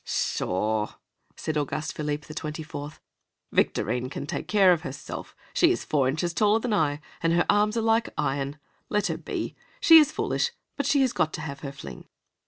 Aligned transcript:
"Pshaw!" 0.03 0.95
said 1.35 1.57
Auguste 1.59 1.93
Philippe 1.93 2.25
the 2.25 2.33
Twenty 2.33 2.63
fourth, 2.63 2.99
"Victorine 3.51 4.09
can 4.09 4.25
take 4.25 4.47
care 4.47 4.73
of 4.73 4.81
herself. 4.81 5.35
She 5.53 5.69
is 5.69 5.85
four 5.85 6.07
inches 6.07 6.33
taller 6.33 6.57
than 6.59 6.73
I, 6.73 7.01
and 7.21 7.33
her 7.33 7.45
arms 7.47 7.77
are 7.77 7.83
like 7.83 8.09
iron. 8.17 8.57
Let 8.89 9.05
her 9.09 9.17
be. 9.17 9.55
She 9.79 9.99
is 9.99 10.11
foolish, 10.11 10.53
but 10.75 10.87
she 10.87 11.01
has 11.01 11.13
got 11.13 11.33
to 11.33 11.41
have 11.41 11.59
her 11.59 11.71
fling." 11.71 12.05